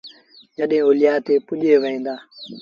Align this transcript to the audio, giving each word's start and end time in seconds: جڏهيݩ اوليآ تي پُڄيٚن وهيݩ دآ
جڏهيݩ 0.57 0.85
اوليآ 0.85 1.13
تي 1.25 1.33
پُڄيٚن 1.47 1.77
وهيݩ 1.81 2.03
دآ 2.05 2.15